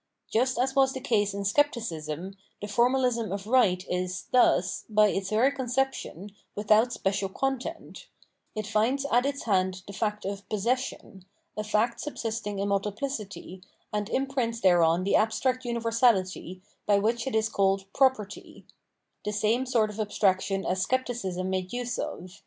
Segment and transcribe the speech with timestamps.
[0.33, 5.29] Just as was th.e cas6 in Scepticism, tlie formalism of "right" is, thus, by its
[5.29, 8.07] very conception, without special content;
[8.55, 11.25] it finds at its hand the fact of "possession,"
[11.55, 13.61] a fact subsisting in multiplicity,
[13.93, 18.65] and im prints thereon the abstract universality, by which it is called "property,"—
[19.23, 22.39] the same sort of abstraction as Scepticism made use of.